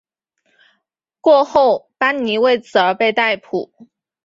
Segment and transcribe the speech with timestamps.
[1.21, 3.71] 过后班尼为此而被逮捕。